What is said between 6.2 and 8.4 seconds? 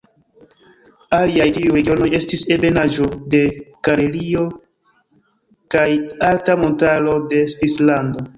alta montaro de Svislando.